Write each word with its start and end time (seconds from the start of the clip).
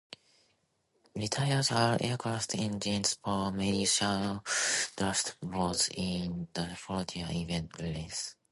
Retired 1.15 1.67
aircraft 2.03 2.55
engines 2.55 3.13
power 3.23 3.51
many 3.51 3.85
shallow 3.85 4.41
draft 4.97 5.35
boats 5.43 5.89
in 5.93 6.47
the 6.55 6.75
Florida 6.75 7.19
Everglades. 7.19 8.35